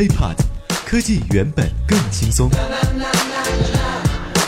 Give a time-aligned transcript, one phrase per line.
[0.00, 0.34] HiPod，
[0.86, 2.50] 科技原本更轻松。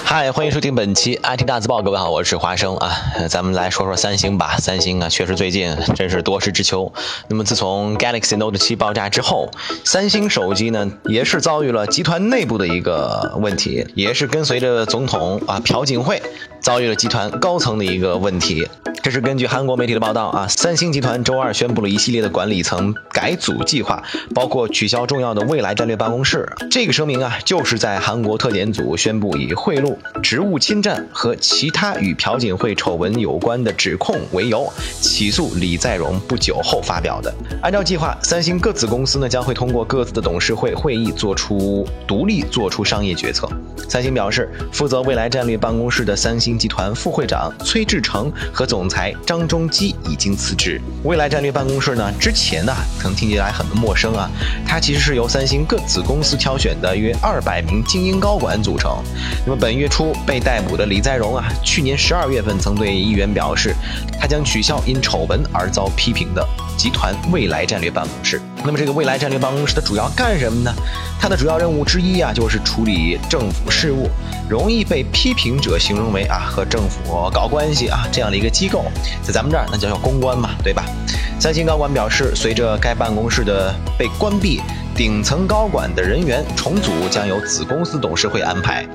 [0.05, 1.81] 嗨，欢迎收听本期 IT 大字报。
[1.81, 2.93] 各位好，我是华生啊。
[3.31, 4.57] 咱们来说说三星吧。
[4.59, 6.93] 三星啊，确实最近真是多事之秋。
[7.29, 9.51] 那么自从 Galaxy Note 7爆炸之后，
[9.85, 16.21] 三星手机呢也是遭遇了集团内部的一个问题，也是跟随着总统啊朴槿惠
[16.61, 18.69] 遭遇了集团高层的一个问题。
[19.03, 26.53] 这是根据韩国媒体的报道啊，三星集团周二宣布了一系列的管理层改组计划，包括取消重要的未来战略办公室。
[26.71, 29.92] 这个声明啊，就是在韩国特检组宣布以贿赂、
[30.23, 37.33] 职务侵占和其他与朴槿惠丑闻有关的指控为由，起诉李在镕不久后发表的。
[37.63, 43.49] 按照计划，三星各子公司呢将会通过各自的董事会会议做出独立做出商业决策。
[43.89, 50.81] 三星表示，负责未来战略办公室的三星集团副会长崔志成和总裁张忠基已经辞职。
[51.05, 54.31] 未来战略办公室呢，之前呢可能听起来很陌生啊，
[54.67, 58.91] 它其实是由三星各子公司挑选的约二百名精英高管组成。
[59.45, 63.75] 那么本月初被逮捕的李在镕啊，去年十二月份曾对议员表示，
[64.19, 68.41] 他将取消因丑闻而遭批评的集团未来战略办公室。
[68.65, 70.73] 那么这个未来战略办公室它主要干什么呢？
[71.21, 74.09] 它的主要任务之一啊，就是处理政府事务，
[74.49, 78.85] 容易被批评者形容为啊和政府搞关系啊这样的一个机构，
[79.23, 80.85] 在咱们这儿那叫叫公关嘛，对吧？
[81.41, 84.63] 三星高管表示，随着该办公室的被关闭，
[84.95, 88.87] 顶层高管的人员重组将由子公司董事会安排。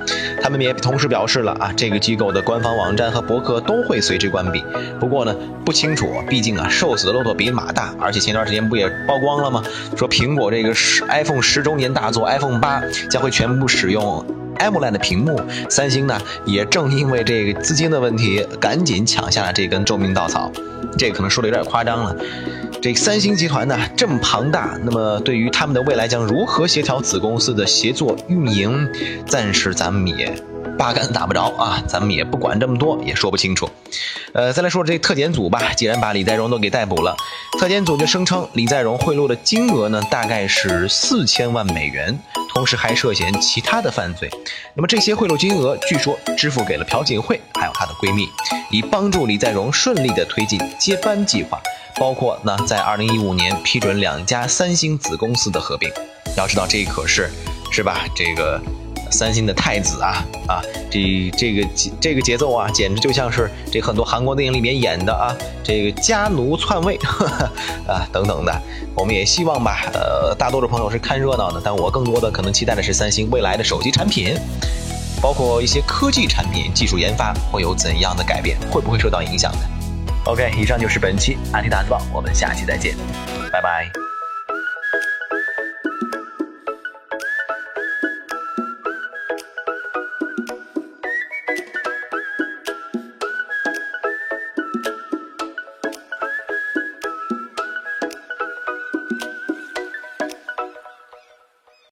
[0.42, 4.64] 他们也同时表示了啊，这个机构的官方网站和博客都会随之关闭。
[5.00, 7.94] 不过呢，不清楚，毕竟啊，瘦死的骆驼比马大。
[8.00, 9.64] 而且前段时间不也曝光了吗？
[9.98, 14.24] 说苹果这个十 iPhone 十周年大作 iPhone 八将会全部使用
[14.60, 15.42] AMOLED 的屏幕。
[15.68, 20.52] 三星呢，也正因为这个资金的问题，赶紧抢下了这根救命稻草。
[20.98, 22.16] 这可能说的有点夸张了。
[22.88, 28.90] 这三星集团呢这么庞大，那么对于他们的未来将如何协调子公司的协作运营，
[29.28, 30.34] 暂时咱们也
[30.80, 33.70] 八竿子打不着啊，咱们也不管这么多，也说不清楚。
[34.32, 37.14] 呃，再来说这特检组吧，既然把李在镕都给逮捕了，
[37.60, 42.18] 特检组就声称李在镕贿赂的金额呢大概是四千万美元，
[42.54, 44.30] 同时还涉嫌其他的犯罪。
[44.76, 48.30] 那么这些贿赂金额据说支付给了朴槿惠还有她的闺蜜，
[48.72, 51.62] 以帮助李在镕顺利的推进接班计划。
[52.00, 55.90] 包括呢，在二零一五年批准两家三星子公司的合并，
[56.36, 57.30] 要知道这可是
[57.72, 58.06] 是吧？
[58.16, 58.62] 这个
[59.10, 61.68] 三星的太子啊啊，这这个
[62.00, 67.00] 这个节奏啊，简直就像是这很多韩国电影里面演的啊，这个家奴篡位
[67.88, 68.62] 啊等等的。
[68.96, 74.36] 我们也希望吧，呃，大多数朋友是看热闹的，但我更多的可能期待的是三星未来的手机产品，
[75.22, 79.60] 包括一些科技产品、技术研发会有怎样的改变，会不会受到影响的
[80.28, 82.96] ？OK，以上就是本期安迪大字报，我们下期再见，
[83.52, 83.90] 拜拜。